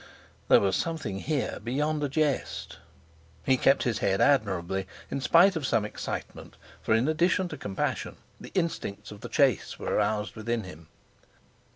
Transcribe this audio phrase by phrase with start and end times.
[0.47, 2.79] There was something here beyond a jest!
[3.45, 8.15] He kept his head admirably, in spite of some excitement, for in addition to compassion,
[8.39, 10.87] the instincts of the chase were roused within him.